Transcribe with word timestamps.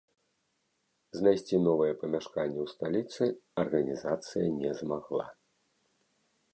Знайсці 1.19 1.55
новае 1.67 1.91
памяшканне 2.01 2.59
ў 2.65 2.73
сталіцы 2.73 3.23
арганізацыя 3.65 4.47
не 4.61 4.71
змагла. 4.83 5.25